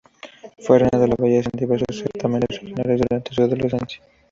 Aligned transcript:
Fue 0.57 0.79
reina 0.79 0.97
de 0.97 1.13
belleza 1.15 1.51
en 1.53 1.59
diversos 1.59 1.99
certámenes 1.99 2.47
regionales 2.49 3.01
durante 3.01 3.33
su 3.35 3.43
adolescencia. 3.43 4.01